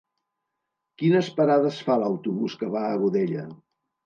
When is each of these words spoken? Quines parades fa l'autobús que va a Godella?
Quines 1.01 1.29
parades 1.41 1.83
fa 1.91 1.99
l'autobús 2.05 2.57
que 2.63 2.71
va 2.79 2.83
a 2.89 2.97
Godella? 3.05 3.47